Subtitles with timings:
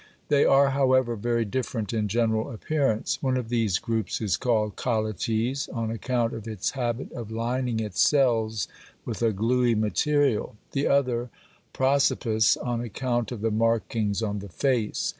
[0.29, 3.21] They are, however, very different in general appearance.
[3.21, 8.01] One of these groups is called Colletes, on account of its habit of lining its
[8.01, 8.67] cells
[9.05, 11.29] with a gluey material, the other,
[11.71, 15.09] Prosopis, on account of the markings on the face.